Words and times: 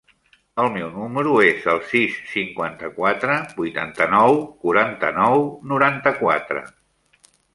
El 0.61 0.69
meu 0.75 0.87
número 0.93 1.33
es 1.49 1.67
el 1.73 1.81
sis, 1.89 2.15
cinquanta-quatre, 2.31 3.35
vuitanta-nou, 3.59 4.41
quaranta-nou, 4.65 5.47
noranta-quatre. 5.75 6.65